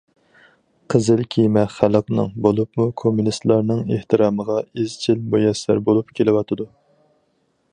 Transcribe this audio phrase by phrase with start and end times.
[0.91, 6.67] قىزىل كېمە خەلقنىڭ، بولۇپمۇ كوممۇنىستلارنىڭ ئېھتىرامىغا ئىزچىل مۇيەسسەر بولۇپ كېلىۋاتىدۇ.